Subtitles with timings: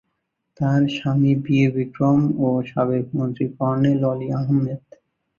[0.59, 4.81] তার স্বামী বীর বিক্রম ও সাবেক মন্ত্রী কর্নেল অলি আহমেদ।